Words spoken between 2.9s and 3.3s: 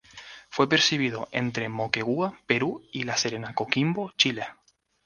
y La